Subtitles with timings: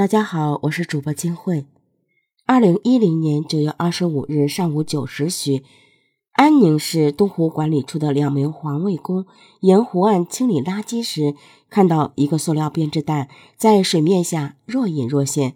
[0.00, 1.66] 大家好，我是主播金慧。
[2.46, 5.62] 二零一零年九月二十五日上午九时许，
[6.32, 9.26] 安宁市东湖管理处的两名环卫工
[9.60, 11.34] 沿湖岸清理垃圾时，
[11.68, 13.28] 看到一个塑料编织袋
[13.58, 15.52] 在水面下若隐若现。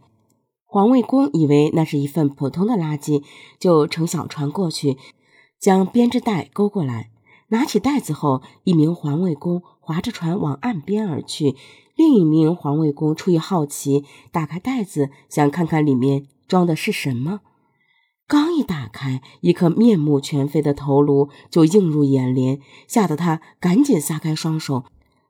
[0.66, 3.22] 环卫工以为那是一份普通的垃圾，
[3.58, 4.98] 就乘小船过去，
[5.58, 7.13] 将编织袋勾过来。
[7.54, 11.54] 拿起袋子后，一名环卫工划着船往岸边而去。
[11.94, 17.42] 另一名环卫工出于好奇，打开袋子，想看看里面装的是什么。
[18.26, 24.82] 刚一打开，一颗面目全非的头颅就映入眼帘，吓得他赶紧撒开双手，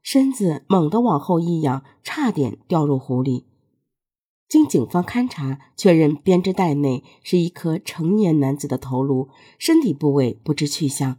[0.03, 3.45] 身子猛地往后一仰，差点掉入湖里。
[4.49, 9.29] 经警方勘查确认，编织袋内是一颗成年男子的头颅，
[9.59, 11.19] 身体部位不知去向。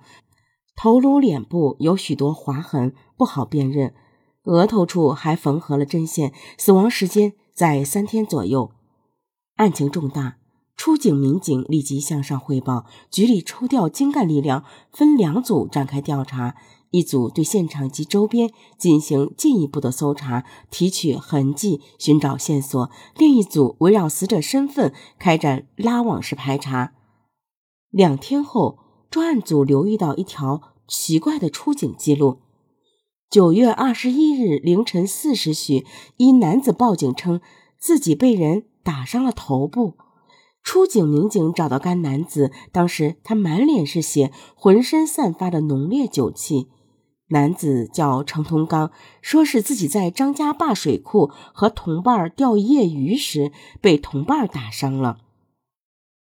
[0.76, 3.94] 头颅脸部有许多划痕，不好辨认。
[4.44, 8.72] 额头处还缝合了针线，死亡时间在三天左右。
[9.56, 10.38] 案情重大，
[10.76, 16.56] 出警民警立即向上汇报，局里抽调精干力量，分两组展开调查：
[16.92, 26.94] 一组对现场及周边进行进一步的搜查，提取痕迹，寻找线索；另一组围绕死者身份开展拉网式排查。
[27.90, 28.85] 两天后。
[29.16, 32.40] 专案组留意到一条奇怪的出警记录：
[33.30, 35.86] 九月二十一日凌晨四时许，
[36.18, 37.40] 一男子报警称
[37.80, 39.94] 自己被人打伤了头部。
[40.62, 46.68] 出警民警找到该男子，当时他满脸是血，浑身散发着浓烈酒气。
[47.30, 55.20] 男子叫程同刚，说是自己在张家坝水库和同伴钓夜鱼时被同伴打伤了。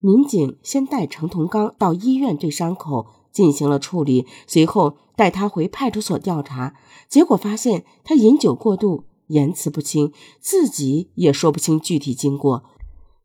[0.06, 6.76] 民警先带程同刚到医院对伤口进行了处理，随后带他回派出所调查，
[7.10, 12.66] 结果发现他饮酒过度，言辞不清，自己也说不清具体经过，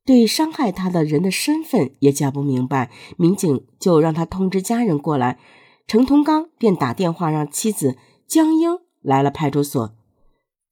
[0.06, 2.90] 对伤害他的人的身份也讲不明白。
[3.18, 5.38] 民警就让他通知家人过来，
[5.86, 9.94] 程同刚便打电话让妻子江英来了派出所。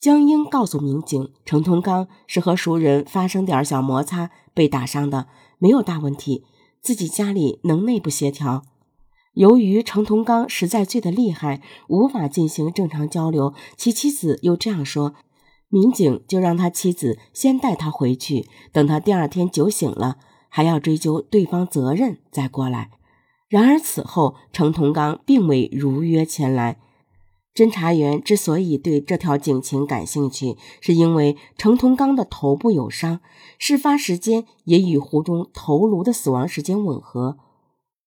[0.01, 5.27] 江英告诉民警，程同刚是和熟人发生点小摩擦被打伤的，
[5.59, 6.45] 没有大问题。
[6.81, 8.63] 自己家里能内部协调。
[9.35, 15.15] 由于程同刚实在醉得厉害，无法进行正常交流，其妻子又这样说，
[15.69, 22.91] 民警就让他妻子先带他回去，等他第二天酒醒了，还要追究对方责任再过来。
[23.49, 26.79] 然而此后，程同刚并未如约前来。
[27.59, 33.19] 侦查员之所以对这条警情感兴趣，是因为程同刚的头部有伤，
[33.59, 37.37] 事发时间也与湖中头颅的死亡时间吻合。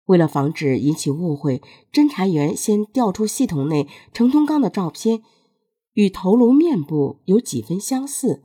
[0.07, 1.61] 为了防止引起误会，
[1.93, 5.21] 侦查员先调出系统内程同刚的照片，
[5.93, 8.43] 与头颅面部有几分相似，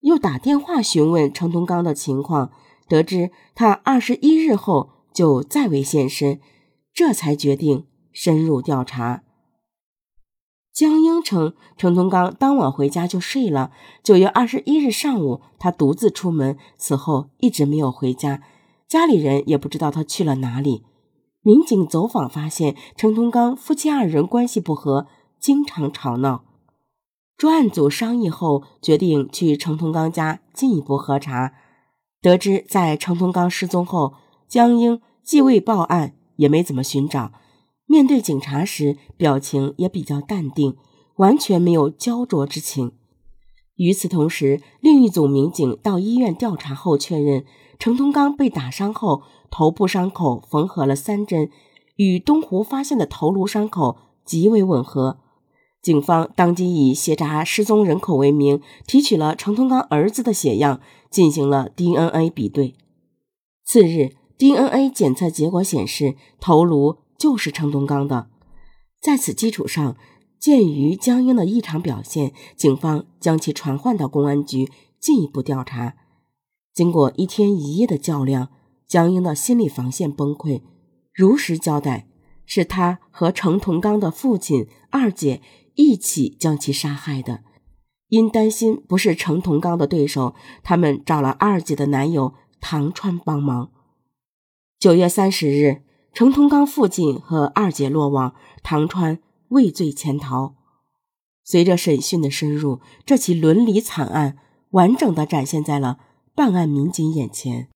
[0.00, 2.50] 又打电话询问程同刚的情况，
[2.88, 6.40] 得知他二十一日后就再未现身，
[6.94, 9.24] 这才决定深入调查。
[10.72, 13.72] 江英称，程同刚当晚回家就睡了。
[14.02, 18.42] 九月二十一日上午，他独自出门，此后一直没有回家，
[18.88, 20.84] 家里人也不知道他去了哪里。
[21.42, 25.06] 民警走访发现，程同刚夫妻二人关系不和，
[25.38, 26.44] 经常吵闹。
[27.36, 31.54] 专案组商议后，决定去程同刚家进一步核查，
[32.22, 34.14] 得知在程同刚失踪后，
[34.46, 37.32] 江英既未报案，也没怎么寻找。
[37.90, 40.76] 面对警察时，表情也比较淡定，
[41.16, 42.92] 完全没有焦灼之情。
[43.74, 47.44] 与此同时，另一组民警到医院调查后确认，
[47.80, 51.50] 程同刚被打伤后，头部伤口缝合了三针，
[51.96, 55.18] 与东湖发现的头颅伤口极为吻合。
[55.82, 60.80] 警方当即以协查失踪人口为名，提取了程同刚儿子的血样，
[61.10, 62.76] 进行了 DNA 比对。
[63.64, 66.98] 次日，DNA 检测结果显示，头颅。
[67.20, 68.30] 就是程同刚的，
[68.98, 69.94] 在此基础上，
[70.38, 75.96] 鉴于江英的异常表现，警方将其传唤到公安局进一步调查。
[76.72, 78.48] 经过一天一夜的较量，
[78.86, 80.62] 江英的心理防线崩溃，
[81.12, 82.08] 如实交代，
[82.46, 85.42] 是他和程同刚的父亲、二姐
[85.74, 87.42] 一起将其杀害的。
[88.08, 92.32] 因担心不是程同刚的对手，他们找了二姐的男友
[92.62, 93.70] 唐川帮忙。
[94.78, 95.82] 九月三十日。
[96.12, 100.54] 程同刚父亲和二姐落网，唐川畏罪潜逃。
[101.44, 104.38] 随着审讯的深入，这起伦理惨案
[104.70, 105.98] 完整的展现在了
[106.34, 107.68] 办案民警眼前。